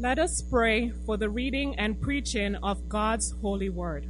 [0.00, 4.06] Let us pray for the reading and preaching of God's holy word.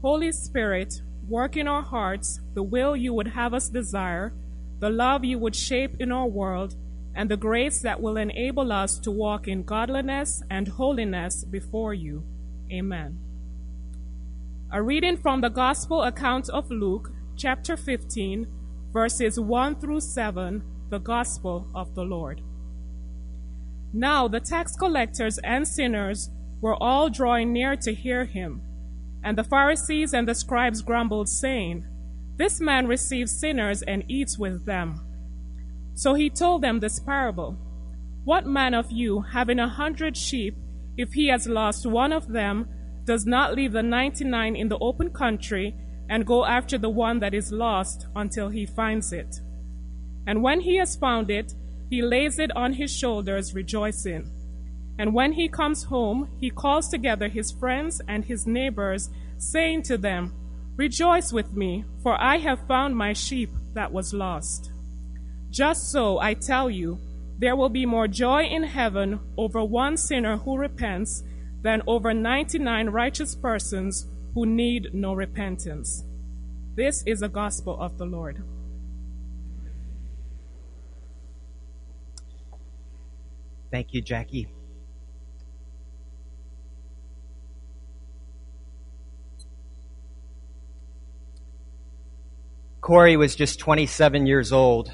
[0.00, 4.32] Holy Spirit, work in our hearts the will you would have us desire,
[4.78, 6.76] the love you would shape in our world,
[7.14, 12.24] and the grace that will enable us to walk in godliness and holiness before you.
[12.72, 13.18] Amen.
[14.72, 18.46] A reading from the Gospel account of Luke, chapter 15,
[18.94, 22.40] verses 1 through 7, the Gospel of the Lord.
[23.92, 28.62] Now the tax collectors and sinners were all drawing near to hear him.
[29.22, 31.84] And the Pharisees and the scribes grumbled, saying,
[32.36, 35.00] This man receives sinners and eats with them.
[35.94, 37.56] So he told them this parable
[38.24, 40.56] What man of you, having a hundred sheep,
[40.96, 42.68] if he has lost one of them,
[43.04, 45.74] does not leave the ninety nine in the open country
[46.10, 49.40] and go after the one that is lost until he finds it?
[50.26, 51.54] And when he has found it,
[51.88, 54.30] he lays it on his shoulders, rejoicing.
[54.98, 59.96] And when he comes home, he calls together his friends and his neighbors, saying to
[59.96, 60.32] them,
[60.76, 64.70] Rejoice with me, for I have found my sheep that was lost.
[65.50, 66.98] Just so, I tell you,
[67.38, 71.22] there will be more joy in heaven over one sinner who repents
[71.62, 76.04] than over 99 righteous persons who need no repentance.
[76.74, 78.42] This is the gospel of the Lord.
[83.70, 84.48] Thank you, Jackie.
[92.80, 94.90] Corey was just 27 years old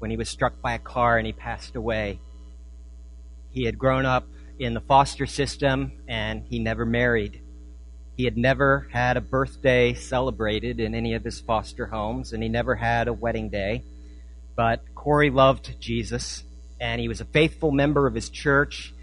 [0.00, 2.18] when he was struck by a car and he passed away.
[3.50, 4.26] He had grown up
[4.58, 7.40] in the foster system and he never married.
[8.16, 12.48] He had never had a birthday celebrated in any of his foster homes and he
[12.48, 13.84] never had a wedding day.
[14.56, 16.42] But Corey loved Jesus
[16.80, 18.94] and he was a faithful member of his church.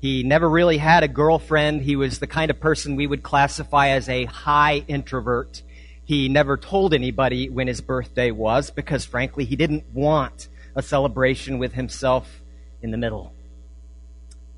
[0.00, 1.82] He never really had a girlfriend.
[1.82, 5.62] He was the kind of person we would classify as a high introvert.
[6.04, 11.58] He never told anybody when his birthday was because, frankly, he didn't want a celebration
[11.58, 12.42] with himself
[12.82, 13.32] in the middle.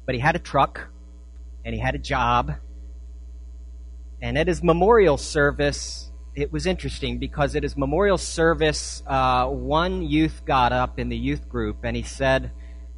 [0.07, 0.89] But he had a truck
[1.65, 2.55] and he had a job.
[4.23, 10.03] And at his memorial service, it was interesting because at his memorial service, uh, one
[10.03, 12.51] youth got up in the youth group and he said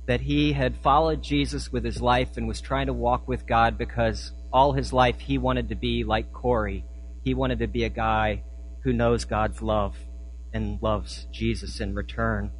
[0.06, 3.76] that he had followed Jesus with his life and was trying to walk with God
[3.76, 6.84] because all his life he wanted to be like Corey.
[7.24, 8.42] He wanted to be a guy
[8.84, 9.96] who knows God's love
[10.54, 12.52] and loves Jesus in return.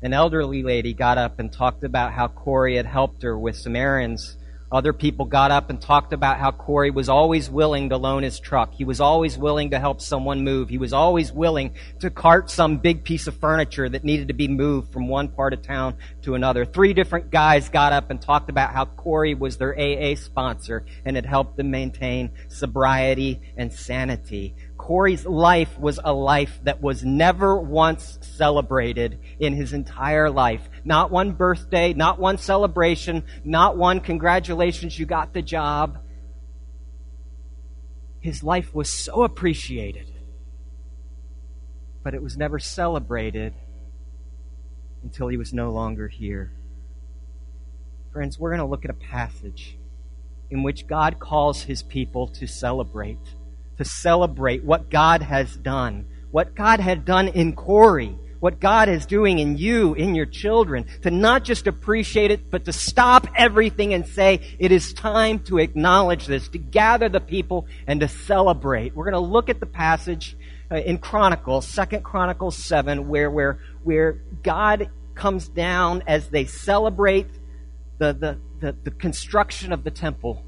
[0.00, 3.76] An elderly lady got up and talked about how Corey had helped her with some
[3.76, 4.36] errands
[4.70, 8.38] other people got up and talked about how Corey was always willing to loan his
[8.38, 8.74] truck.
[8.74, 10.68] He was always willing to help someone move.
[10.68, 14.48] He was always willing to cart some big piece of furniture that needed to be
[14.48, 16.66] moved from one part of town to another.
[16.66, 21.16] Three different guys got up and talked about how Corey was their AA sponsor and
[21.16, 24.54] had helped them maintain sobriety and sanity.
[24.78, 30.66] Corey's life was a life that was never once celebrated in his entire life.
[30.84, 35.98] Not one birthday, not one celebration, not one congratulations, you got the job.
[38.20, 40.10] His life was so appreciated,
[42.02, 43.54] but it was never celebrated
[45.02, 46.52] until he was no longer here.
[48.12, 49.76] Friends, we're going to look at a passage
[50.50, 53.18] in which God calls his people to celebrate
[53.78, 59.06] to celebrate what God has done, what God had done in Corey, what God is
[59.06, 63.94] doing in you, in your children, to not just appreciate it, but to stop everything
[63.94, 68.94] and say, it is time to acknowledge this, to gather the people and to celebrate.
[68.94, 70.36] We're going to look at the passage
[70.70, 77.28] uh, in Chronicles, Second Chronicles 7, where, where, where God comes down as they celebrate
[77.98, 80.44] the, the, the, the construction of the temple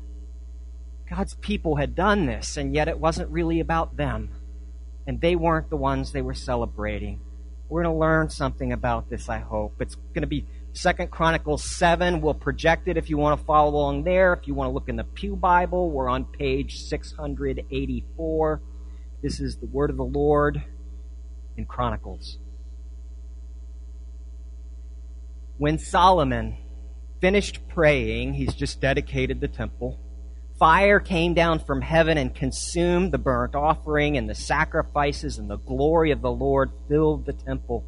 [1.10, 4.30] God's people had done this, and yet it wasn't really about them.
[5.08, 7.20] And they weren't the ones they were celebrating.
[7.68, 9.80] We're going to learn something about this, I hope.
[9.80, 12.20] It's going to be Second Chronicles 7.
[12.20, 14.32] We'll project it if you want to follow along there.
[14.34, 18.60] If you want to look in the Pew Bible, we're on page 684.
[19.20, 20.62] This is the word of the Lord
[21.56, 22.38] in Chronicles.
[25.58, 26.56] When Solomon
[27.20, 29.98] finished praying, he's just dedicated the temple
[30.60, 35.58] fire came down from heaven and consumed the burnt offering and the sacrifices, and the
[35.58, 37.84] glory of the Lord filled the temple.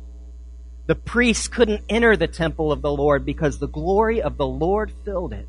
[0.87, 4.93] The priests couldn't enter the temple of the Lord because the glory of the Lord
[5.05, 5.47] filled it.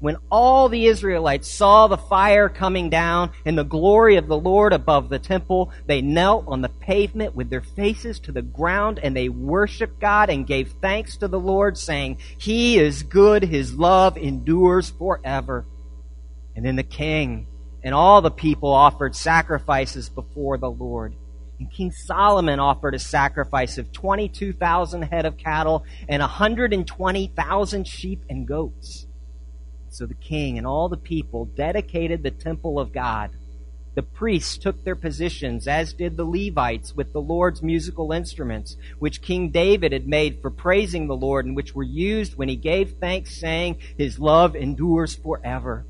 [0.00, 4.72] when all the Israelites saw the fire coming down and the glory of the Lord
[4.72, 9.14] above the temple, they knelt on the pavement with their faces to the ground and
[9.14, 14.16] they worshiped God and gave thanks to the Lord saying, He is good, His love
[14.16, 15.66] endures forever.
[16.56, 17.46] And then the king
[17.82, 21.14] and all the people offered sacrifices before the Lord.
[21.58, 28.46] And King Solomon offered a sacrifice of 22,000 head of cattle and 120,000 sheep and
[28.46, 29.06] goats.
[29.90, 33.30] So the king and all the people dedicated the temple of God.
[33.94, 39.20] The priests took their positions, as did the Levites, with the Lord's musical instruments, which
[39.20, 42.98] King David had made for praising the Lord, and which were used when he gave
[43.00, 45.84] thanks, saying, His love endures forever.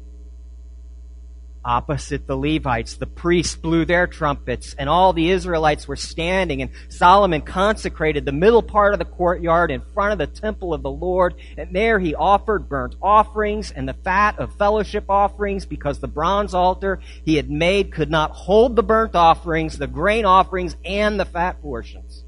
[1.62, 6.70] Opposite the Levites, the priests blew their trumpets, and all the Israelites were standing, and
[6.88, 10.90] Solomon consecrated the middle part of the courtyard in front of the temple of the
[10.90, 16.08] Lord, and there he offered burnt offerings and the fat of fellowship offerings, because the
[16.08, 21.20] bronze altar he had made could not hold the burnt offerings, the grain offerings, and
[21.20, 22.24] the fat portions.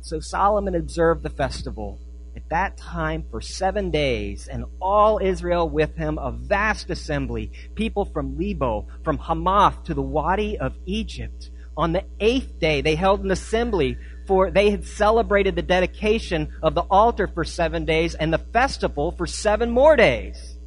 [0.00, 1.98] So Solomon observed the festival
[2.36, 8.04] at that time for seven days, and all Israel with him, a vast assembly, people
[8.04, 11.50] from Lebo, from Hamath to the Wadi of Egypt.
[11.76, 13.96] On the eighth day, they held an assembly,
[14.26, 19.12] for they had celebrated the dedication of the altar for seven days and the festival
[19.12, 20.58] for seven more days.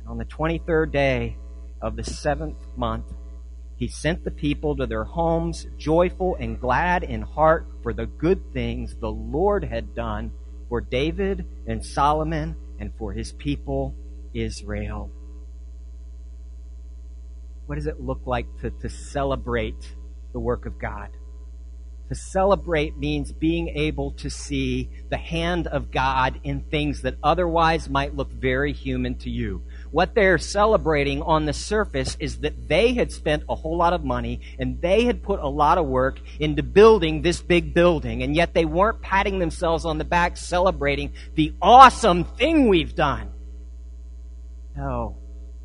[0.00, 1.36] And on the 23rd day
[1.80, 3.06] of the seventh month,
[3.76, 8.52] he sent the people to their homes, joyful and glad in heart for the good
[8.52, 10.32] things the Lord had done
[10.68, 13.94] for David and Solomon and for his people
[14.34, 15.10] Israel.
[17.66, 19.94] What does it look like to, to celebrate
[20.32, 21.10] the work of God?
[22.08, 27.90] To celebrate means being able to see the hand of God in things that otherwise
[27.90, 29.62] might look very human to you.
[29.90, 34.04] What they're celebrating on the surface is that they had spent a whole lot of
[34.04, 38.36] money and they had put a lot of work into building this big building, and
[38.36, 43.30] yet they weren't patting themselves on the back celebrating the awesome thing we've done.
[44.76, 45.16] No,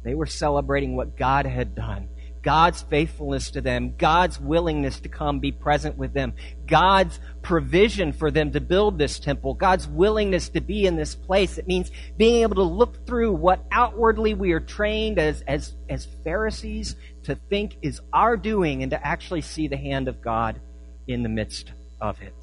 [0.04, 2.10] they were celebrating what God had done
[2.44, 6.34] God's faithfulness to them, God's willingness to come be present with them,
[6.68, 11.57] God's provision for them to build this temple, God's willingness to be in this place.
[11.57, 16.06] It means being able to look through what outwardly we are trained as, as, as
[16.24, 20.60] Pharisees to think is our doing and to actually see the hand of God
[21.07, 22.36] in the midst of it.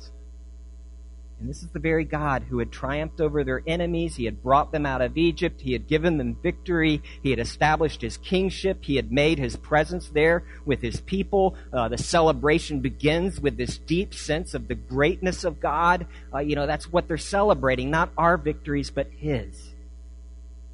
[1.40, 4.14] And this is the very God who had triumphed over their enemies.
[4.14, 5.62] He had brought them out of Egypt.
[5.62, 7.02] He had given them victory.
[7.22, 8.84] He had established his kingship.
[8.84, 11.56] He had made his presence there with his people.
[11.72, 16.06] Uh, the celebration begins with this deep sense of the greatness of God.
[16.32, 19.72] Uh, you know, that's what they're celebrating, not our victories, but his.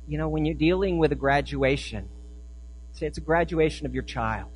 [0.08, 2.08] You know, when you're dealing with a graduation,
[2.92, 4.50] say it's a graduation of your child,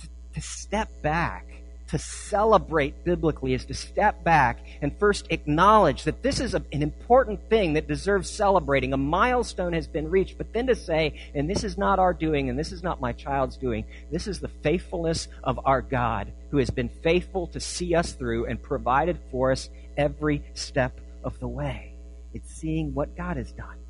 [0.00, 1.53] to, to step back
[1.88, 6.82] to celebrate biblically is to step back and first acknowledge that this is a, an
[6.82, 8.92] important thing that deserves celebrating.
[8.92, 12.48] A milestone has been reached, but then to say, and this is not our doing,
[12.48, 16.58] and this is not my child's doing, this is the faithfulness of our God who
[16.58, 21.48] has been faithful to see us through and provided for us every step of the
[21.48, 21.94] way.
[22.32, 23.83] It's seeing what God has done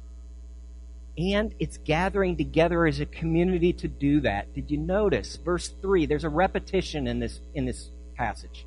[1.16, 4.52] and it's gathering together as a community to do that.
[4.54, 6.06] Did you notice verse 3?
[6.06, 8.66] There's a repetition in this in this passage.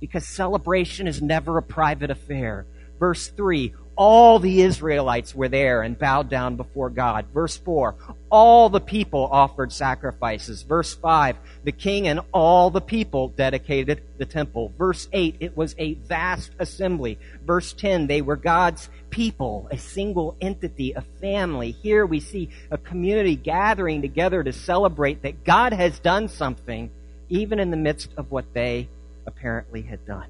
[0.00, 2.66] Because celebration is never a private affair.
[2.98, 7.26] Verse 3, all the Israelites were there and bowed down before God.
[7.32, 7.94] Verse 4,
[8.30, 10.62] all the people offered sacrifices.
[10.62, 14.72] Verse 5, the king and all the people dedicated the temple.
[14.78, 17.18] Verse 8, it was a vast assembly.
[17.46, 21.70] Verse 10, they were God's people, a single entity, a family.
[21.70, 26.90] Here we see a community gathering together to celebrate that God has done something
[27.28, 28.88] even in the midst of what they
[29.26, 30.28] apparently had done.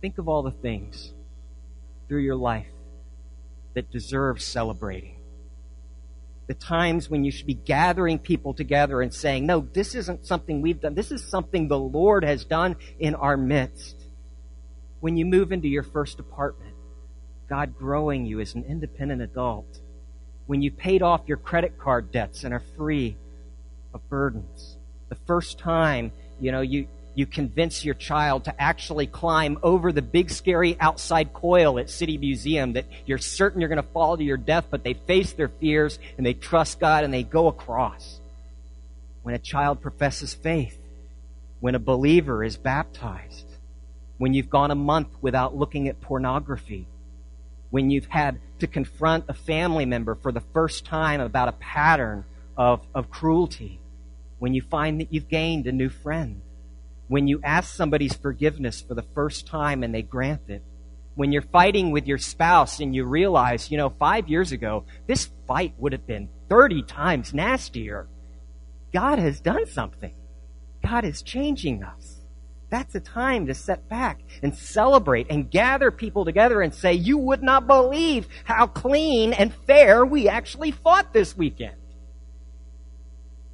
[0.00, 1.12] Think of all the things
[2.08, 2.66] through your life
[3.74, 5.16] that deserve celebrating.
[6.46, 10.60] The times when you should be gathering people together and saying, no, this isn't something
[10.60, 10.94] we've done.
[10.94, 14.03] This is something the Lord has done in our midst.
[15.04, 16.74] When you move into your first apartment,
[17.46, 19.66] God growing you as an independent adult.
[20.46, 23.18] When you paid off your credit card debts and are free
[23.92, 24.78] of burdens
[25.10, 30.00] the first time, you know, you, you convince your child to actually climb over the
[30.00, 34.24] big scary outside coil at City Museum that you're certain you're going to fall to
[34.24, 38.20] your death, but they face their fears and they trust God and they go across.
[39.22, 40.78] When a child professes faith,
[41.60, 43.43] when a believer is baptized,
[44.18, 46.86] when you've gone a month without looking at pornography,
[47.70, 52.24] when you've had to confront a family member for the first time about a pattern
[52.56, 53.80] of, of cruelty,
[54.38, 56.40] when you find that you've gained a new friend,
[57.08, 60.62] when you ask somebody's forgiveness for the first time and they grant it,
[61.14, 65.30] when you're fighting with your spouse and you realize, you know, five years ago, this
[65.46, 68.08] fight would have been 30 times nastier.
[68.92, 70.14] God has done something.
[70.84, 72.13] God is changing us.
[72.74, 77.18] That's a time to set back and celebrate and gather people together and say, you
[77.18, 81.76] would not believe how clean and fair we actually fought this weekend.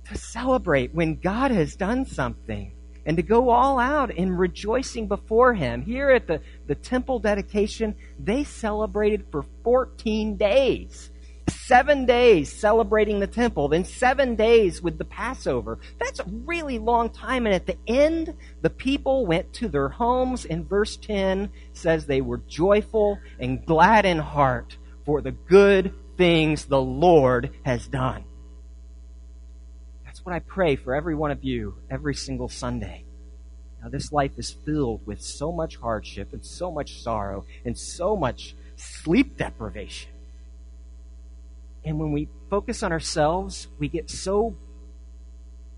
[0.06, 2.72] To celebrate when God has done something
[3.04, 5.82] and to go all out in rejoicing before Him.
[5.82, 11.09] Here at the, the temple dedication, they celebrated for 14 days.
[11.70, 15.78] Seven days celebrating the temple, then seven days with the Passover.
[16.00, 17.46] That's a really long time.
[17.46, 20.44] And at the end, the people went to their homes.
[20.44, 26.64] And verse 10 says they were joyful and glad in heart for the good things
[26.64, 28.24] the Lord has done.
[30.04, 33.04] That's what I pray for every one of you every single Sunday.
[33.80, 38.16] Now, this life is filled with so much hardship and so much sorrow and so
[38.16, 40.10] much sleep deprivation.
[41.84, 44.56] And when we focus on ourselves, we get so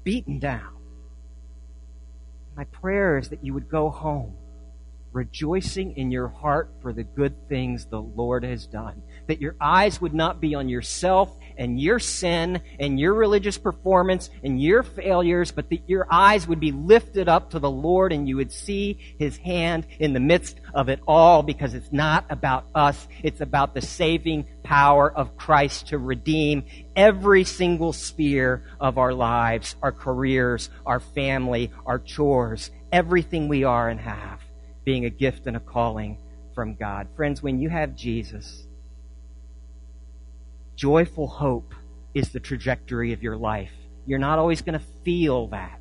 [0.05, 0.77] beaten down.
[2.57, 4.37] My prayer is that you would go home
[5.13, 9.03] rejoicing in your heart for the good things the Lord has done.
[9.27, 14.31] That your eyes would not be on yourself and your sin and your religious performance
[14.43, 18.29] and your failures, but that your eyes would be lifted up to the Lord and
[18.29, 22.67] you would see His hand in the midst of it all because it's not about
[22.75, 23.09] us.
[23.23, 26.65] It's about the saving power of Christ to redeem
[26.97, 33.89] every single sphere of our lives, our careers, our family, our chores, everything we are
[33.89, 34.41] and have
[34.85, 36.19] being a gift and a calling
[36.55, 37.09] from God.
[37.17, 38.67] Friends, when you have Jesus,
[40.77, 41.75] joyful hope
[42.15, 43.73] is the trajectory of your life.
[44.07, 45.81] You're not always going to feel that.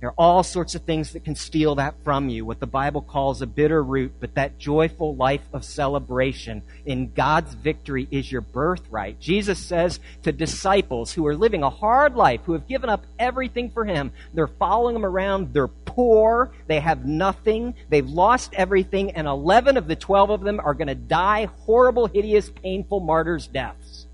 [0.00, 3.02] There are all sorts of things that can steal that from you, what the Bible
[3.02, 8.40] calls a bitter root, but that joyful life of celebration in God's victory is your
[8.40, 9.20] birthright.
[9.20, 13.68] Jesus says to disciples who are living a hard life, who have given up everything
[13.68, 19.26] for Him, they're following Him around, they're poor, they have nothing, they've lost everything, and
[19.26, 24.06] 11 of the 12 of them are going to die horrible, hideous, painful martyrs' deaths.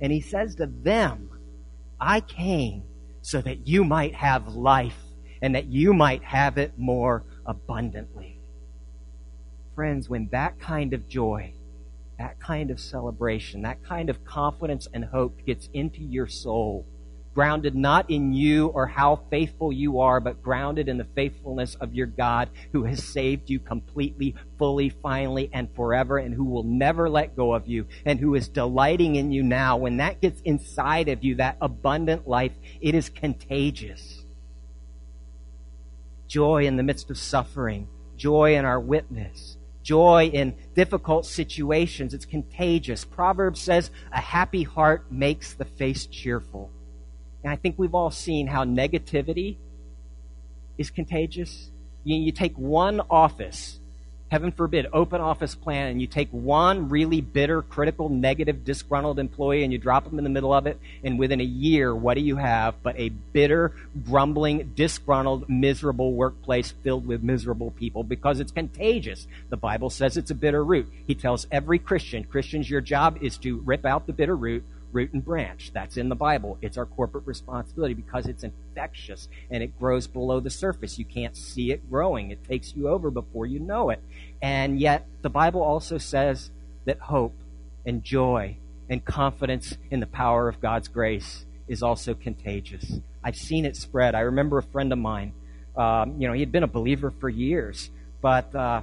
[0.00, 1.30] And He says to them,
[2.00, 2.84] I came
[3.22, 4.98] so that you might have life
[5.42, 8.40] and that you might have it more abundantly.
[9.74, 11.54] Friends, when that kind of joy,
[12.18, 16.86] that kind of celebration, that kind of confidence and hope gets into your soul,
[17.38, 21.94] grounded not in you or how faithful you are, but grounded in the faithfulness of
[21.94, 27.08] your God who has saved you completely, fully, finally, and forever, and who will never
[27.08, 29.76] let go of you, and who is delighting in you now.
[29.76, 34.24] When that gets inside of you, that abundant life, it is contagious
[36.26, 42.14] joy in the midst of suffering, joy in our witness, joy in difficult situations.
[42.14, 43.04] It's contagious.
[43.04, 46.72] Proverbs says, a happy heart makes the face cheerful.
[47.48, 49.56] And I think we've all seen how negativity
[50.76, 51.70] is contagious.
[52.04, 53.80] You, you take one office
[54.30, 59.64] heaven forbid, open office plan, and you take one really bitter, critical, negative, disgruntled employee
[59.64, 62.20] and you drop them in the middle of it, and within a year, what do
[62.20, 63.72] you have but a bitter,
[64.04, 69.26] grumbling, disgruntled, miserable workplace filled with miserable people because it's contagious.
[69.48, 70.92] The Bible says it's a bitter root.
[71.06, 75.12] He tells every Christian, Christians, your job is to rip out the bitter root, root
[75.12, 75.70] and branch.
[75.72, 76.58] That's in the Bible.
[76.62, 80.98] It's our corporate responsibility because it's infectious and it grows below the surface.
[80.98, 82.30] You can't see it growing.
[82.30, 84.02] It takes you over before you know it.
[84.40, 86.50] And yet, the Bible also says
[86.84, 87.34] that hope
[87.84, 88.56] and joy
[88.88, 93.00] and confidence in the power of God's grace is also contagious.
[93.22, 94.14] I've seen it spread.
[94.14, 95.32] I remember a friend of mine,
[95.76, 97.90] um, you know, he had been a believer for years,
[98.20, 98.82] but uh,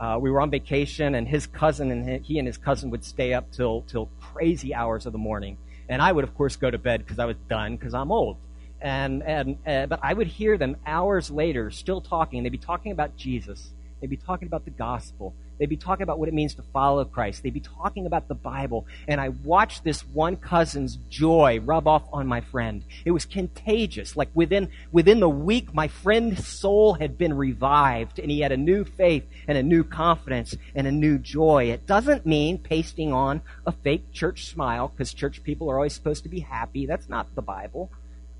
[0.00, 3.34] uh, we were on vacation, and his cousin and he and his cousin would stay
[3.34, 5.58] up till till crazy hours of the morning,
[5.90, 8.38] and I would of course go to bed because I was done because I'm old.
[8.80, 12.42] And and uh, but I would hear them hours later still talking.
[12.42, 13.72] They'd be talking about Jesus.
[14.00, 15.34] They'd be talking about the gospel.
[15.60, 17.42] They'd be talking about what it means to follow Christ.
[17.42, 18.86] They'd be talking about the Bible.
[19.06, 22.82] And I watched this one cousin's joy rub off on my friend.
[23.04, 24.16] It was contagious.
[24.16, 28.56] Like within, within the week, my friend's soul had been revived and he had a
[28.56, 31.64] new faith and a new confidence and a new joy.
[31.64, 36.22] It doesn't mean pasting on a fake church smile because church people are always supposed
[36.22, 36.86] to be happy.
[36.86, 37.90] That's not the Bible.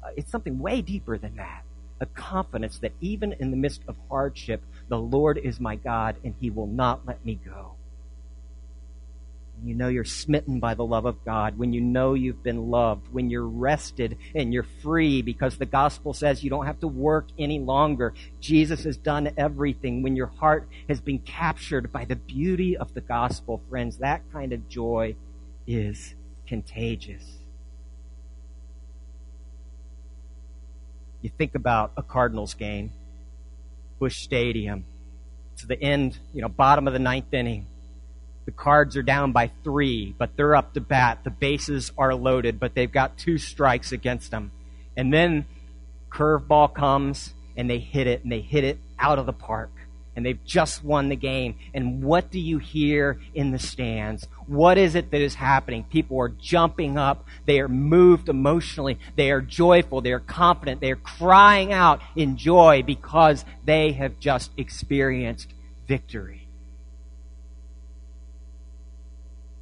[0.02, 1.64] Uh, it's something way deeper than that.
[2.00, 6.34] A confidence that even in the midst of hardship, the Lord is my God, and
[6.40, 7.74] he will not let me go.
[9.60, 12.70] when you know you're smitten by the love of God, when you know you've been
[12.70, 16.88] loved, when you're rested and you're free because the gospel says you don't have to
[16.88, 18.14] work any longer.
[18.40, 20.02] Jesus has done everything.
[20.02, 24.52] When your heart has been captured by the beauty of the gospel, friends, that kind
[24.54, 25.14] of joy
[25.66, 26.14] is
[26.46, 27.39] contagious.
[31.22, 32.92] You think about a Cardinals game,
[33.98, 34.84] Busch Stadium.
[35.52, 37.66] It's the end, you know, bottom of the ninth inning
[38.50, 41.20] the cards are down by three, but they're up to bat.
[41.22, 44.50] The bases are loaded, but they've got two strikes against them.
[44.96, 45.46] And then
[46.10, 49.70] curveball comes and they hit it and they hit it out of the park.
[50.20, 51.56] And they've just won the game.
[51.72, 54.28] And what do you hear in the stands?
[54.46, 55.84] What is it that is happening?
[55.84, 57.26] People are jumping up.
[57.46, 58.98] They are moved emotionally.
[59.16, 60.02] They are joyful.
[60.02, 60.82] They are confident.
[60.82, 65.54] They are crying out in joy because they have just experienced
[65.88, 66.40] victory.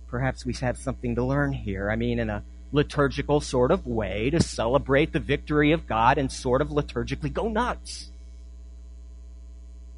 [0.09, 1.91] perhaps we have something to learn here.
[1.91, 6.33] I mean, in a liturgical sort of way, to celebrate the victory of God and
[6.33, 8.11] sort of liturgically go nuts.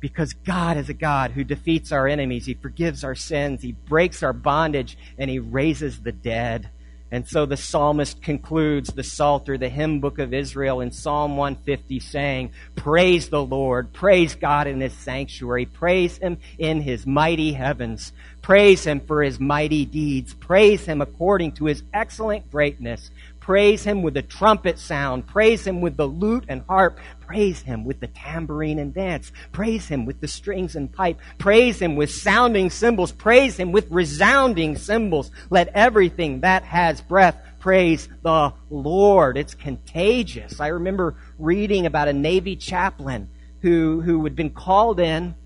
[0.00, 4.23] Because God is a God who defeats our enemies, He forgives our sins, He breaks
[4.23, 6.71] our bondage, and He raises the dead.
[7.12, 11.99] And so the psalmist concludes the Psalter, the hymn book of Israel, in Psalm 150,
[11.99, 18.12] saying, Praise the Lord, praise God in his sanctuary, praise him in his mighty heavens,
[18.42, 23.11] praise him for his mighty deeds, praise him according to his excellent greatness,
[23.50, 26.99] praise him with the trumpet sound, praise him with the lute and harp,
[27.30, 29.30] Praise him with the tambourine and dance.
[29.52, 31.21] Praise him with the strings and pipe.
[31.38, 33.12] Praise him with sounding cymbals.
[33.12, 35.30] Praise him with resounding cymbals.
[35.49, 39.37] Let everything that has breath praise the Lord.
[39.37, 40.59] It's contagious.
[40.59, 43.28] I remember reading about a Navy chaplain
[43.62, 45.37] who, who had been called in.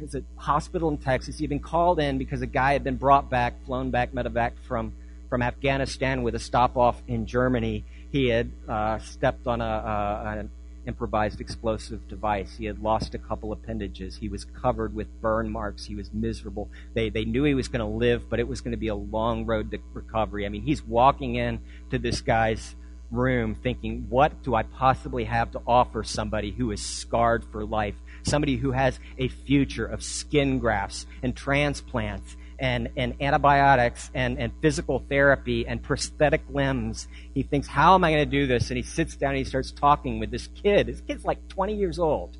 [0.00, 1.36] It's a hospital in Texas.
[1.36, 4.94] He'd been called in because a guy had been brought back, flown back, medevac from,
[5.32, 7.86] from Afghanistan with a stop off in Germany.
[8.10, 10.44] He had uh, stepped on a, a, a
[10.86, 12.54] improvised explosive device.
[12.58, 14.14] He had lost a couple appendages.
[14.14, 15.86] He was covered with burn marks.
[15.86, 16.68] He was miserable.
[16.92, 18.94] They, they knew he was going to live, but it was going to be a
[18.94, 20.44] long road to recovery.
[20.44, 22.76] I mean, he's walking in to this guy's
[23.10, 27.94] room thinking, what do I possibly have to offer somebody who is scarred for life?
[28.22, 34.52] Somebody who has a future of skin grafts and transplants and, and antibiotics and, and
[34.60, 37.08] physical therapy and prosthetic limbs.
[37.34, 38.70] He thinks, how am I going to do this?
[38.70, 40.86] And he sits down and he starts talking with this kid.
[40.86, 42.36] This kid's like 20 years old.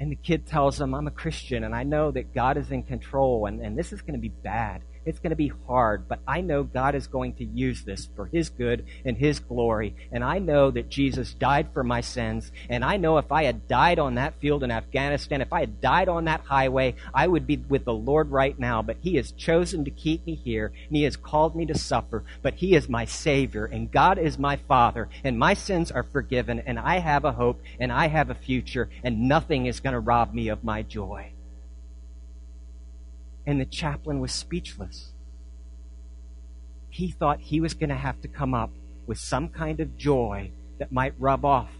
[0.00, 2.82] And the kid tells him, I'm a Christian and I know that God is in
[2.82, 4.82] control and, and this is going to be bad.
[5.04, 8.26] It's going to be hard, but I know God is going to use this for
[8.26, 9.96] His good and His glory.
[10.12, 12.52] And I know that Jesus died for my sins.
[12.68, 15.80] And I know if I had died on that field in Afghanistan, if I had
[15.80, 18.80] died on that highway, I would be with the Lord right now.
[18.80, 22.22] But He has chosen to keep me here, and He has called me to suffer.
[22.40, 26.60] But He is my Savior, and God is my Father, and my sins are forgiven,
[26.60, 30.00] and I have a hope, and I have a future, and nothing is going to
[30.00, 31.32] rob me of my joy
[33.46, 35.12] and the chaplain was speechless.
[36.88, 38.70] He thought he was going to have to come up
[39.06, 41.72] with some kind of joy that might rub off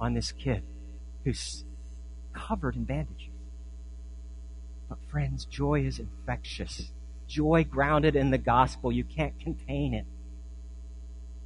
[0.00, 0.62] on this kid
[1.24, 1.64] who's
[2.32, 3.28] covered in bandages.
[4.88, 6.92] But, friends, joy is infectious.
[7.26, 10.06] Joy grounded in the gospel, you can't contain it.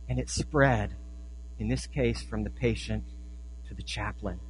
[0.09, 0.97] And it spread,
[1.59, 3.05] in this case, from the patient
[3.69, 4.41] to the chaplain.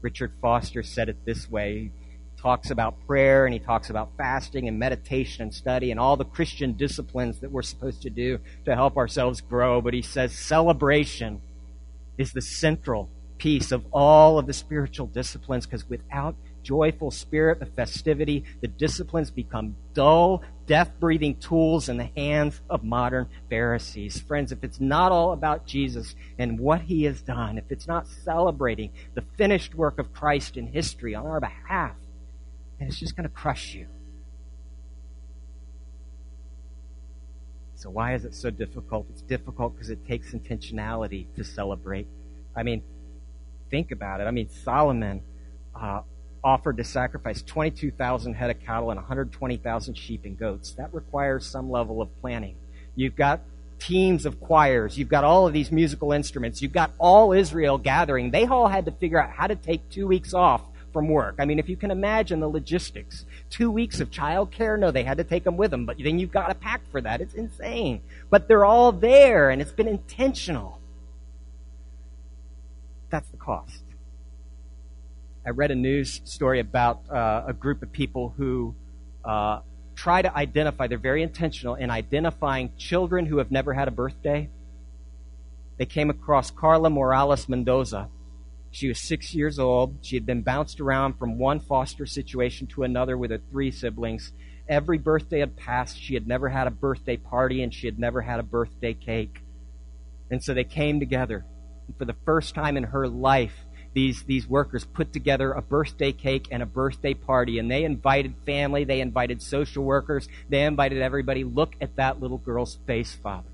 [0.00, 1.90] Richard Foster said it this way
[2.40, 6.24] talks about prayer and he talks about fasting and meditation and study and all the
[6.24, 9.80] Christian disciplines that we're supposed to do to help ourselves grow.
[9.80, 11.42] But he says celebration
[12.16, 17.72] is the central piece of all of the spiritual disciplines because without joyful spirit of
[17.74, 24.20] festivity, the disciplines become dull, death breathing tools in the hands of modern Pharisees.
[24.20, 28.06] Friends, if it's not all about Jesus and what he has done, if it's not
[28.06, 31.92] celebrating the finished work of Christ in history on our behalf,
[32.78, 33.86] and it's just going to crush you.
[37.74, 39.06] So, why is it so difficult?
[39.10, 42.08] It's difficult because it takes intentionality to celebrate.
[42.56, 42.82] I mean,
[43.70, 44.24] think about it.
[44.24, 45.22] I mean, Solomon
[45.80, 46.00] uh,
[46.42, 50.72] offered to sacrifice 22,000 head of cattle and 120,000 sheep and goats.
[50.72, 52.56] That requires some level of planning.
[52.96, 53.42] You've got
[53.78, 54.98] teams of choirs.
[54.98, 56.60] You've got all of these musical instruments.
[56.60, 58.32] You've got all Israel gathering.
[58.32, 60.62] They all had to figure out how to take two weeks off
[60.92, 61.36] from work.
[61.38, 63.24] I mean, if you can imagine the logistics.
[63.50, 64.78] Two weeks of childcare?
[64.78, 67.00] No, they had to take them with them, but then you've got to pack for
[67.00, 67.20] that.
[67.20, 68.00] It's insane.
[68.30, 70.80] But they're all there, and it's been intentional.
[73.10, 73.82] That's the cost.
[75.46, 78.74] I read a news story about uh, a group of people who
[79.24, 79.60] uh,
[79.94, 84.48] try to identify, they're very intentional in identifying children who have never had a birthday.
[85.78, 88.08] They came across Carla Morales Mendoza.
[88.70, 89.98] She was six years old.
[90.02, 94.32] She had been bounced around from one foster situation to another with her three siblings.
[94.68, 95.98] Every birthday had passed.
[95.98, 99.40] She had never had a birthday party and she had never had a birthday cake.
[100.30, 101.46] And so they came together.
[101.86, 106.12] And for the first time in her life, these, these workers put together a birthday
[106.12, 107.58] cake and a birthday party.
[107.58, 111.44] And they invited family, they invited social workers, they invited everybody.
[111.44, 113.48] Look at that little girl's face, Father.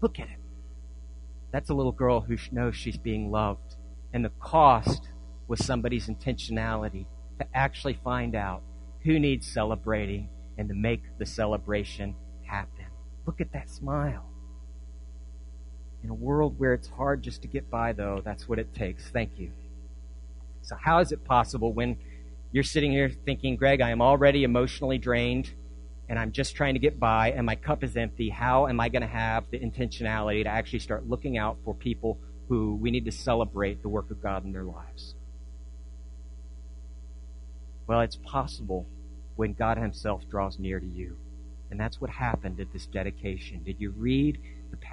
[0.00, 0.38] Look at it.
[1.52, 3.65] That's a little girl who knows she's being loved.
[4.16, 5.10] And the cost
[5.46, 7.04] was somebody's intentionality
[7.38, 8.62] to actually find out
[9.04, 12.86] who needs celebrating and to make the celebration happen.
[13.26, 14.24] Look at that smile.
[16.02, 19.06] In a world where it's hard just to get by, though, that's what it takes.
[19.10, 19.52] Thank you.
[20.62, 21.98] So, how is it possible when
[22.52, 25.52] you're sitting here thinking, Greg, I am already emotionally drained
[26.08, 28.30] and I'm just trying to get by and my cup is empty?
[28.30, 32.18] How am I going to have the intentionality to actually start looking out for people
[32.48, 35.14] who we need to celebrate the work of God in their lives?
[37.86, 38.86] Well, it's possible
[39.36, 41.16] when God Himself draws near to you.
[41.70, 43.62] And that's what happened at this dedication.
[43.64, 44.38] Did you read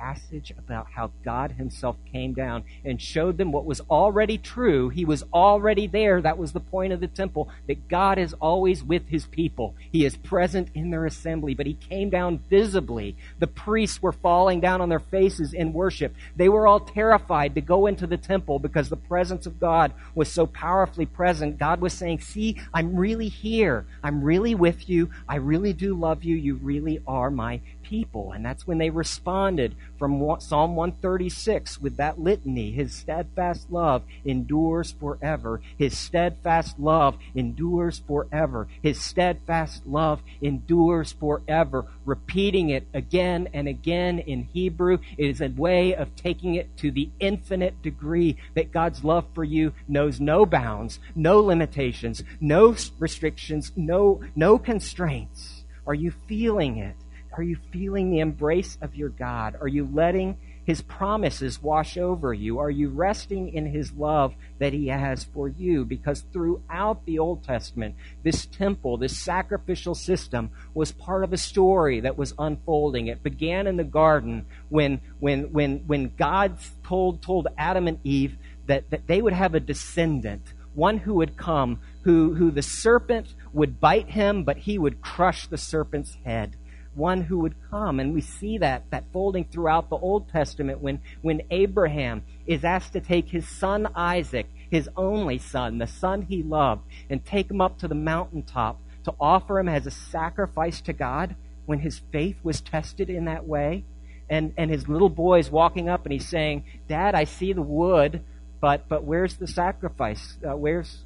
[0.03, 4.89] passage about how God Himself came down and showed them what was already true.
[4.89, 6.21] He was already there.
[6.21, 9.75] That was the point of the temple, that God is always with His people.
[9.91, 13.15] He is present in their assembly, but He came down visibly.
[13.39, 16.13] The priests were falling down on their faces in worship.
[16.35, 20.29] They were all terrified to go into the temple because the presence of God was
[20.29, 21.57] so powerfully present.
[21.57, 23.85] God was saying, See, I'm really here.
[24.03, 25.11] I'm really with you.
[25.29, 26.35] I really do love you.
[26.35, 27.61] You really are my
[27.93, 28.31] people.
[28.31, 32.71] And that's when they responded from Psalm 136 with that litany.
[32.71, 35.61] His steadfast love endures forever.
[35.77, 38.67] His steadfast love endures forever.
[38.81, 41.85] His steadfast love endures forever.
[42.03, 46.89] Repeating it again and again in Hebrew, it is a way of taking it to
[46.89, 53.71] the infinite degree that God's love for you knows no bounds, no limitations, no restrictions,
[53.75, 55.63] no, no constraints.
[55.85, 56.95] Are you feeling it?
[57.35, 59.55] Are you feeling the embrace of your God?
[59.59, 62.59] Are you letting his promises wash over you?
[62.59, 65.83] Are you resting in his love that he has for you?
[65.83, 72.01] Because throughout the Old Testament, this temple, this sacrificial system was part of a story
[72.01, 73.07] that was unfolding.
[73.07, 78.37] It began in the garden when, when, when, when God told, told Adam and Eve
[78.67, 83.33] that, that they would have a descendant, one who would come, who, who the serpent
[83.53, 86.55] would bite him, but he would crush the serpent's head
[86.95, 87.99] one who would come.
[87.99, 92.93] And we see that, that folding throughout the Old Testament when, when Abraham is asked
[92.93, 97.61] to take his son Isaac, his only son, the son he loved, and take him
[97.61, 102.37] up to the mountaintop to offer him as a sacrifice to God when his faith
[102.43, 103.83] was tested in that way.
[104.29, 107.61] And, and his little boy is walking up and he's saying, Dad, I see the
[107.61, 108.23] wood,
[108.61, 110.37] but, but where's the sacrifice?
[110.43, 111.03] Uh, where's,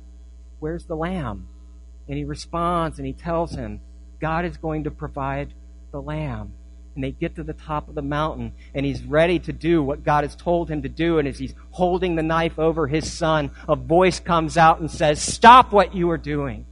[0.60, 1.48] where's the lamb?
[2.08, 3.82] And he responds and he tells him,
[4.20, 5.54] God is going to provide
[5.92, 6.54] the lamb.
[6.96, 10.04] And they get to the top of the mountain, and he's ready to do what
[10.04, 11.20] God has told him to do.
[11.20, 15.22] And as he's holding the knife over his son, a voice comes out and says,
[15.22, 16.66] Stop what you are doing.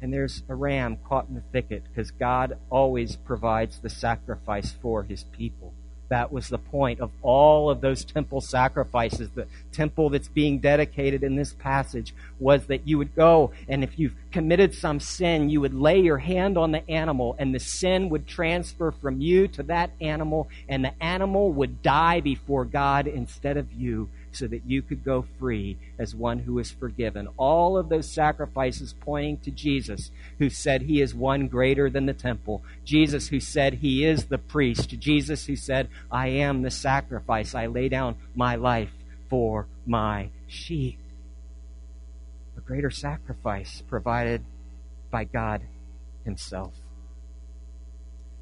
[0.00, 5.02] And there's a ram caught in the thicket because God always provides the sacrifice for
[5.02, 5.74] his people.
[6.08, 9.28] That was the point of all of those temple sacrifices.
[9.34, 13.98] The temple that's being dedicated in this passage was that you would go and if
[13.98, 18.08] you've committed some sin, you would lay your hand on the animal and the sin
[18.08, 23.56] would transfer from you to that animal and the animal would die before God instead
[23.56, 27.28] of you so that you could go free as one who is forgiven.
[27.36, 32.12] All of those sacrifices pointing to Jesus, who said he is one greater than the
[32.12, 32.62] temple.
[32.84, 34.98] Jesus, who said he is the priest.
[34.98, 37.54] Jesus, who said, I am the sacrifice.
[37.54, 38.92] I lay down my life
[39.28, 40.98] for my sheep.
[42.56, 44.42] A greater sacrifice provided
[45.10, 45.62] by God
[46.24, 46.74] Himself.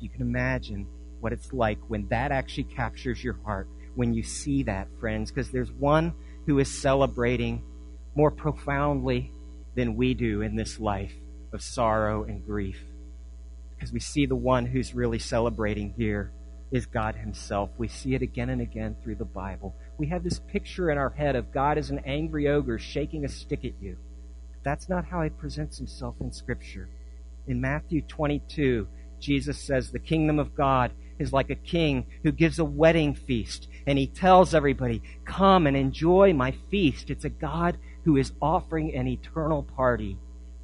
[0.00, 0.86] You can imagine
[1.20, 5.50] what it's like when that actually captures your heart when you see that, friends, because
[5.50, 6.14] there's one
[6.46, 7.62] who is celebrating
[8.14, 9.32] more profoundly
[9.74, 11.12] than we do in this life
[11.52, 12.80] of sorrow and grief.
[13.74, 16.32] Because we see the one who's really celebrating here
[16.70, 17.70] is God Himself.
[17.78, 19.74] We see it again and again through the Bible.
[19.98, 23.28] We have this picture in our head of God as an angry ogre shaking a
[23.28, 23.96] stick at you.
[24.62, 26.88] That's not how He presents Himself in Scripture.
[27.46, 28.88] In Matthew 22,
[29.20, 33.68] Jesus says, The kingdom of God is like a king who gives a wedding feast
[33.86, 37.10] and he tells everybody, Come and enjoy my feast.
[37.10, 40.16] It's a God who is offering an eternal party.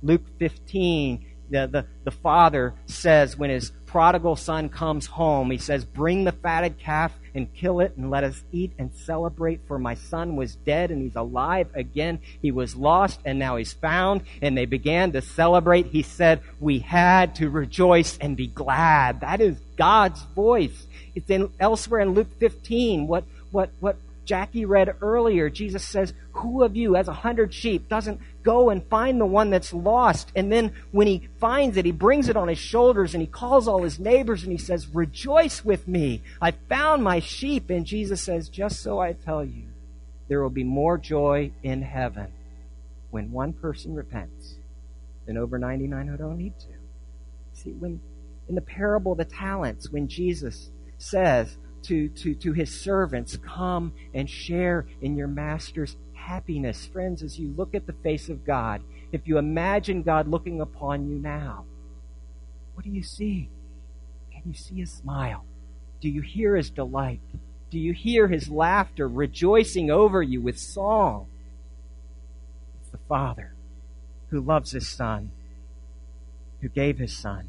[0.02, 5.84] Luke 15, the, the, the father says when his prodigal son comes home, he says,
[5.84, 9.60] Bring the fatted calf and kill it and let us eat and celebrate.
[9.66, 12.20] For my son was dead and he's alive again.
[12.40, 14.22] He was lost and now he's found.
[14.40, 15.86] And they began to celebrate.
[15.86, 19.20] He said, We had to rejoice and be glad.
[19.20, 20.86] That is God's voice.
[21.16, 23.08] It's in elsewhere in Luke 15.
[23.08, 27.88] What, what, what Jackie read earlier, Jesus says, Who of you, as a hundred sheep,
[27.88, 30.30] doesn't go and find the one that's lost?
[30.36, 33.66] And then when he finds it, he brings it on his shoulders and he calls
[33.66, 36.22] all his neighbors and he says, Rejoice with me.
[36.40, 37.68] I found my sheep.
[37.68, 39.64] And Jesus says, Just so I tell you,
[40.28, 42.28] there will be more joy in heaven
[43.10, 44.54] when one person repents
[45.26, 46.66] than over 99 who don't need to.
[47.54, 48.00] See, when
[48.52, 53.94] in the parable of the talents, when Jesus says, to, to, to his servants, Come
[54.12, 56.84] and share in your master's happiness.
[56.84, 61.08] Friends, as you look at the face of God, if you imagine God looking upon
[61.08, 61.64] you now,
[62.74, 63.48] what do you see?
[64.30, 65.46] Can you see his smile?
[66.02, 67.20] Do you hear his delight?
[67.70, 71.26] Do you hear his laughter rejoicing over you with song?
[72.82, 73.54] It's the Father
[74.28, 75.30] who loves his Son,
[76.60, 77.48] who gave his Son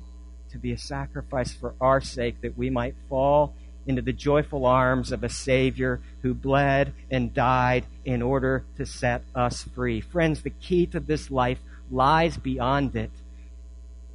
[0.54, 3.54] to be a sacrifice for our sake that we might fall
[3.86, 9.24] into the joyful arms of a Savior who bled and died in order to set
[9.36, 10.00] us free.
[10.00, 11.60] Friends, the key to this life
[11.92, 13.12] lies beyond it,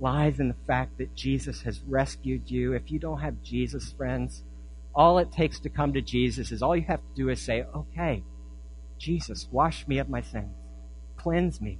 [0.01, 2.73] lies in the fact that Jesus has rescued you.
[2.73, 4.43] If you don't have Jesus, friends,
[4.95, 7.65] all it takes to come to Jesus is all you have to do is say,
[7.75, 8.23] okay,
[8.99, 10.55] Jesus, wash me of my sins,
[11.17, 11.79] cleanse me.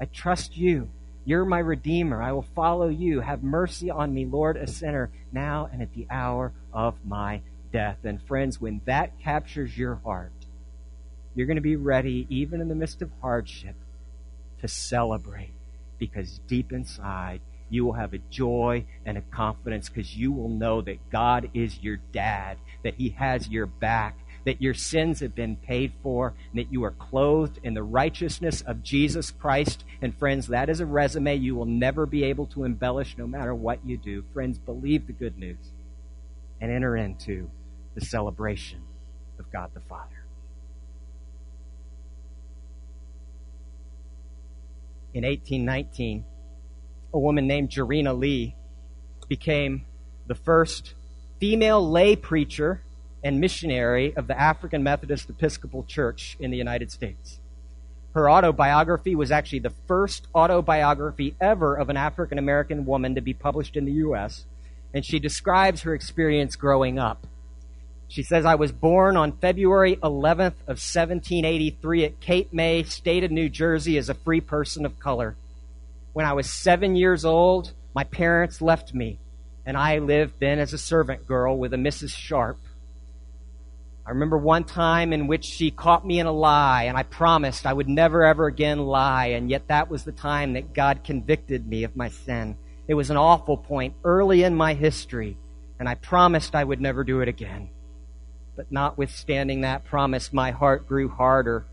[0.00, 0.88] I trust you.
[1.28, 2.22] You're my Redeemer.
[2.22, 3.20] I will follow you.
[3.20, 7.98] Have mercy on me, Lord, a sinner, now and at the hour of my death.
[8.02, 10.32] And friends, when that captures your heart,
[11.34, 13.76] you're going to be ready, even in the midst of hardship,
[14.62, 15.52] to celebrate.
[15.98, 20.80] Because deep inside, you will have a joy and a confidence because you will know
[20.80, 24.16] that God is your dad, that He has your back,
[24.48, 28.62] that your sins have been paid for, and that you are clothed in the righteousness
[28.62, 29.84] of Jesus Christ.
[30.00, 33.54] And friends, that is a resume you will never be able to embellish no matter
[33.54, 34.24] what you do.
[34.32, 35.58] Friends, believe the good news
[36.62, 37.50] and enter into
[37.94, 38.80] the celebration
[39.38, 40.24] of God the Father.
[45.12, 46.24] In 1819,
[47.12, 48.56] a woman named Jarena Lee
[49.28, 49.84] became
[50.26, 50.94] the first
[51.38, 52.82] female lay preacher
[53.22, 57.40] and missionary of the African Methodist Episcopal Church in the United States.
[58.14, 63.34] Her autobiography was actually the first autobiography ever of an African American woman to be
[63.34, 64.44] published in the U.S.,
[64.94, 67.26] and she describes her experience growing up.
[68.08, 73.30] She says, I was born on February 11th of 1783 at Cape May, state of
[73.30, 75.36] New Jersey, as a free person of color.
[76.14, 79.18] When I was seven years old, my parents left me,
[79.66, 82.16] and I lived then as a servant girl with a Mrs.
[82.16, 82.56] Sharp.
[84.08, 87.66] I remember one time in which she caught me in a lie, and I promised
[87.66, 91.68] I would never ever again lie, and yet that was the time that God convicted
[91.68, 92.56] me of my sin.
[92.86, 95.36] It was an awful point early in my history,
[95.78, 97.68] and I promised I would never do it again.
[98.56, 101.66] But notwithstanding that promise, my heart grew harder.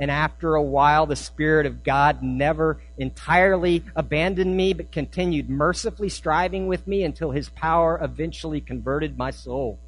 [0.00, 6.08] And after a while, the Spirit of God never entirely abandoned me, but continued mercifully
[6.08, 9.78] striving with me until His power eventually converted my soul.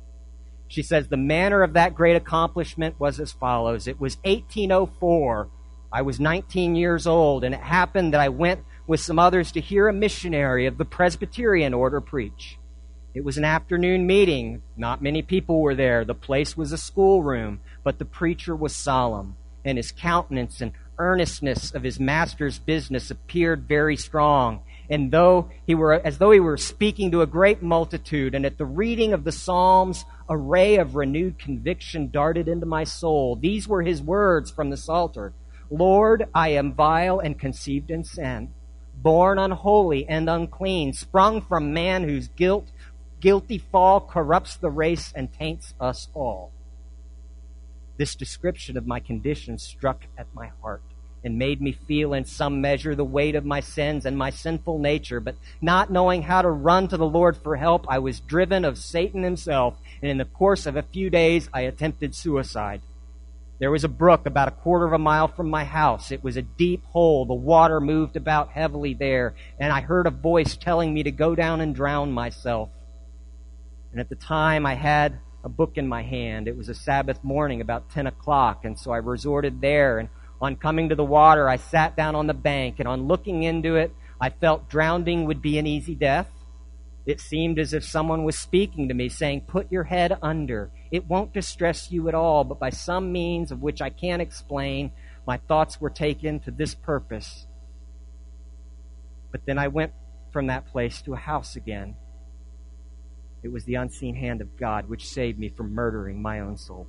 [0.69, 3.87] She says the manner of that great accomplishment was as follows.
[3.87, 5.49] It was 1804.
[5.93, 9.61] I was 19 years old, and it happened that I went with some others to
[9.61, 12.59] hear a missionary of the Presbyterian order preach.
[13.15, 14.63] It was an afternoon meeting.
[14.77, 16.05] Not many people were there.
[16.05, 21.73] The place was a schoolroom, but the preacher was solemn, and his countenance and earnestness
[21.73, 26.57] of his master's business appeared very strong and though he were as though he were
[26.57, 30.95] speaking to a great multitude and at the reading of the psalms a ray of
[30.95, 33.37] renewed conviction darted into my soul.
[33.37, 35.33] These were his words from the psalter.
[35.71, 38.53] Lord i am vile and conceived in sin
[39.03, 42.71] born unholy and unclean sprung from man whose guilt
[43.21, 46.53] guilty fall corrupts the race and taints us all.
[47.97, 50.83] This description of my condition struck at my heart
[51.25, 54.79] and made me feel in some measure the weight of my sins and my sinful
[54.79, 55.21] nature.
[55.21, 58.79] But not knowing how to run to the Lord for help, I was driven of
[58.79, 62.83] Satan himself, and in the course of a few days, I attempted suicide.
[63.59, 66.11] There was a brook about a quarter of a mile from my house.
[66.11, 67.25] It was a deep hole.
[67.25, 71.35] The water moved about heavily there, and I heard a voice telling me to go
[71.35, 72.69] down and drown myself.
[73.93, 76.49] And at the time, I had a book in my hand.
[76.49, 80.09] It was a Sabbath morning, about 10 o'clock, and so I resorted there and
[80.45, 83.77] on coming to the water, I sat down on the bank, and on looking into
[83.77, 86.29] it, I felt drowning would be an easy death.
[87.07, 90.71] It seemed as if someone was speaking to me, saying, Put your head under.
[90.91, 94.93] It won't distress you at all, but by some means of which I can't explain,
[95.27, 97.47] my thoughts were taken to this purpose.
[99.33, 99.93] But then I went
[100.31, 101.97] from that place to a house again.
[103.43, 106.87] It was the unseen hand of God which saved me from murdering my own soul.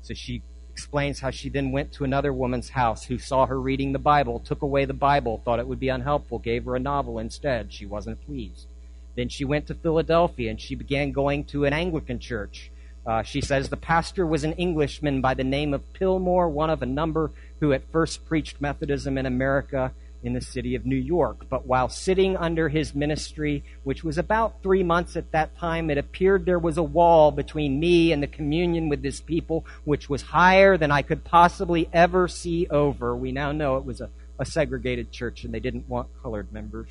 [0.00, 0.42] So she
[0.78, 4.38] explains how she then went to another woman's house who saw her reading the Bible,
[4.38, 7.72] took away the Bible, thought it would be unhelpful, gave her a novel instead.
[7.72, 8.68] She wasn't pleased.
[9.16, 12.70] Then she went to Philadelphia and she began going to an Anglican church.
[13.04, 16.80] Uh, she says the pastor was an Englishman by the name of Pilmore, one of
[16.80, 19.90] a number who at first preached Methodism in America
[20.22, 21.48] in the city of New York.
[21.48, 25.98] But while sitting under his ministry, which was about three months at that time, it
[25.98, 30.22] appeared there was a wall between me and the communion with this people, which was
[30.22, 33.16] higher than I could possibly ever see over.
[33.16, 36.90] We now know it was a, a segregated church and they didn't want colored members.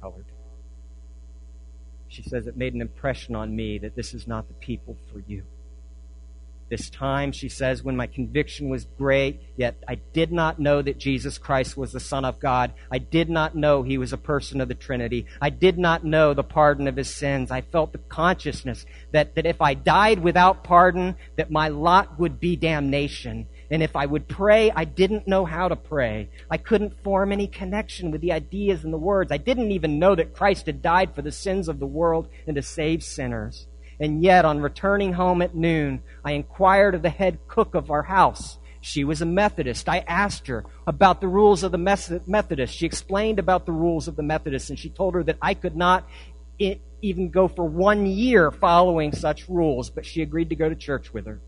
[0.00, 0.26] Colored.
[2.08, 5.22] She says it made an impression on me that this is not the people for
[5.26, 5.44] you.
[6.72, 10.96] This time, she says, when my conviction was great, yet I did not know that
[10.96, 12.72] Jesus Christ was the Son of God.
[12.90, 15.26] I did not know he was a person of the Trinity.
[15.38, 17.50] I did not know the pardon of his sins.
[17.50, 22.40] I felt the consciousness that, that if I died without pardon, that my lot would
[22.40, 23.48] be damnation.
[23.70, 26.30] And if I would pray, I didn't know how to pray.
[26.50, 29.30] I couldn't form any connection with the ideas and the words.
[29.30, 32.56] I didn't even know that Christ had died for the sins of the world and
[32.56, 33.66] to save sinners.
[34.02, 38.02] And yet, on returning home at noon, I inquired of the head cook of our
[38.02, 38.58] house.
[38.80, 39.88] She was a Methodist.
[39.88, 41.78] I asked her about the rules of the
[42.26, 42.74] Methodist.
[42.74, 45.76] She explained about the rules of the Methodist, and she told her that I could
[45.76, 46.08] not
[46.58, 51.14] even go for one year following such rules, but she agreed to go to church
[51.14, 51.40] with her.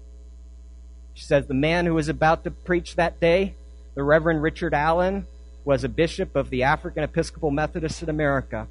[1.12, 3.57] She says the man who was about to preach that day,
[3.97, 5.27] the Reverend Richard Allen,
[5.64, 8.69] was a bishop of the African Episcopal Methodists in America.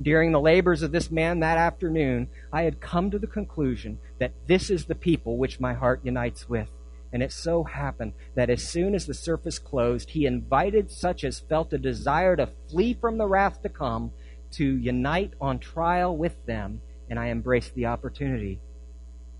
[0.00, 4.32] During the labors of this man that afternoon, I had come to the conclusion that
[4.46, 6.70] this is the people which my heart unites with.
[7.12, 11.40] And it so happened that as soon as the surface closed, he invited such as
[11.40, 14.12] felt a desire to flee from the wrath to come
[14.52, 16.80] to unite on trial with them,
[17.10, 18.60] and I embraced the opportunity.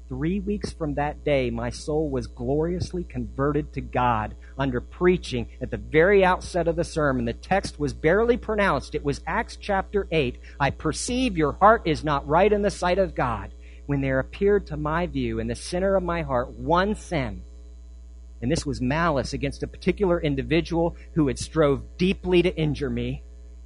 [0.08, 5.70] Three weeks from that day, my soul was gloriously converted to God under preaching at
[5.70, 7.26] the very outset of the sermon.
[7.26, 8.94] The text was barely pronounced.
[8.94, 10.38] It was Acts chapter 8.
[10.58, 13.52] I perceive your heart is not right in the sight of God.
[13.84, 17.42] When there appeared to my view in the center of my heart one sin,
[18.40, 23.22] and this was malice against a particular individual who had strove deeply to injure me,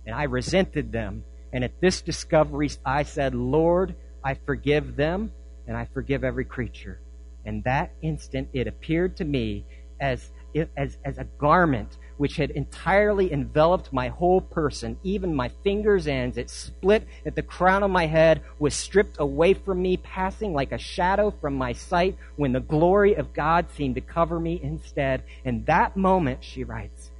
[0.06, 1.22] and I resented them.
[1.52, 5.30] And at this discovery, I said, Lord, I forgive them
[5.66, 7.00] and I forgive every creature.
[7.44, 9.66] And that instant, it appeared to me
[10.00, 10.30] as,
[10.76, 16.36] as, as a garment which had entirely enveloped my whole person, even my fingers' ends.
[16.36, 20.72] It split at the crown of my head, was stripped away from me, passing like
[20.72, 25.24] a shadow from my sight, when the glory of God seemed to cover me instead.
[25.44, 27.10] And that moment, she writes,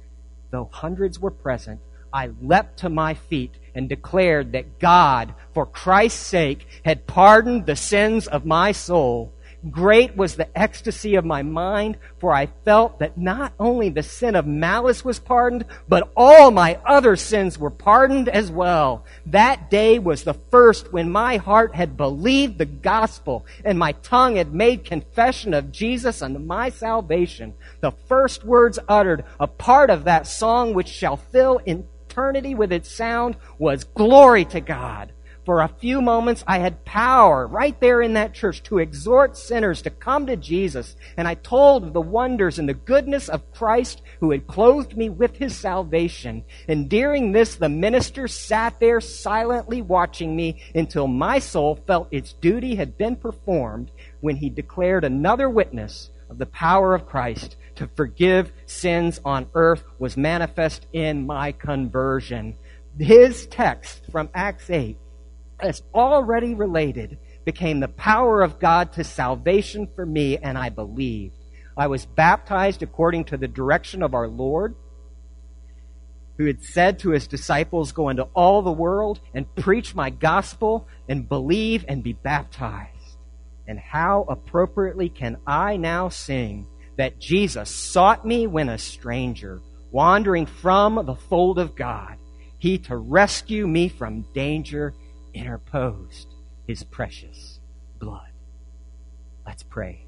[0.51, 1.81] though hundreds were present,
[2.13, 7.75] I leapt to my feet and declared that God, for Christ's sake, had pardoned the
[7.75, 9.33] sins of my soul.
[9.71, 14.35] Great was the ecstasy of my mind, for I felt that not only the sin
[14.35, 19.05] of malice was pardoned, but all my other sins were pardoned as well.
[19.27, 24.35] That day was the first when my heart had believed the gospel and my tongue
[24.35, 27.53] had made confession of Jesus and my salvation.
[27.79, 32.71] The first words uttered, a part of that song which shall fill in eternity with
[32.71, 35.11] its sound was glory to God.
[35.45, 39.81] For a few moments, I had power right there in that church to exhort sinners
[39.81, 40.95] to come to Jesus.
[41.17, 45.09] And I told of the wonders and the goodness of Christ who had clothed me
[45.09, 46.45] with his salvation.
[46.69, 52.31] And during this, the minister sat there silently watching me until my soul felt its
[52.33, 57.89] duty had been performed when he declared another witness of the power of Christ to
[57.95, 62.55] forgive sins on earth was manifest in my conversion.
[62.97, 64.97] His text from Acts 8,
[65.59, 71.35] as already related, became the power of God to salvation for me, and I believed.
[71.75, 74.75] I was baptized according to the direction of our Lord,
[76.37, 80.87] who had said to his disciples, Go into all the world and preach my gospel
[81.09, 82.89] and believe and be baptized.
[83.67, 86.67] And how appropriately can I now sing
[86.97, 92.17] that Jesus sought me when a stranger, wandering from the fold of God.
[92.57, 94.93] He to rescue me from danger
[95.33, 96.33] interposed
[96.67, 97.59] his precious
[97.99, 98.31] blood.
[99.45, 100.05] Let's pray.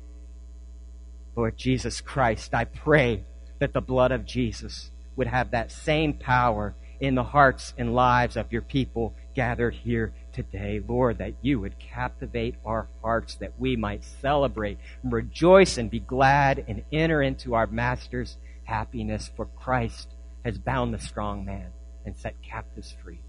[1.35, 3.23] Lord Jesus Christ, I pray
[3.59, 8.37] that the blood of Jesus would have that same power in the hearts and lives
[8.37, 13.75] of your people gathered here today, Lord, that you would captivate our hearts, that we
[13.75, 20.09] might celebrate and rejoice and be glad and enter into our Master's happiness, for Christ
[20.43, 21.67] has bound the strong man
[22.05, 23.21] and set captives free.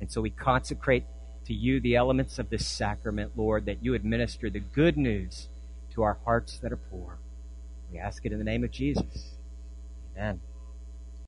[0.00, 1.04] And so we consecrate
[1.46, 5.48] to you the elements of this sacrament, Lord, that you administer the good news
[5.94, 7.18] to our hearts that are poor.
[7.92, 9.36] We ask it in the name of Jesus.
[10.16, 10.40] Amen.